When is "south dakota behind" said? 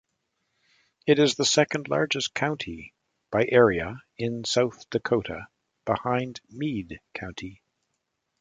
4.45-6.41